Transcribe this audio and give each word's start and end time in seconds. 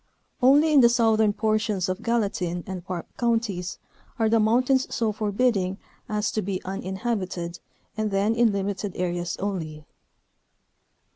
Only 0.41 0.73
in 0.73 0.79
the 0.81 0.89
southern 0.89 1.31
portions 1.31 1.87
of 1.87 2.01
Gallatin 2.01 2.63
and 2.65 2.83
Park 2.83 3.05
Counties 3.19 3.77
are 4.17 4.29
the 4.29 4.39
mountains 4.39 4.87
so 4.91 5.11
forbidding 5.11 5.77
as 6.09 6.31
to 6.31 6.41
be 6.41 6.59
uninhab 6.65 7.21
ited, 7.23 7.59
and 7.95 8.09
then 8.09 8.33
in 8.33 8.51
limited 8.51 8.93
areas 8.95 9.37
only. 9.37 9.85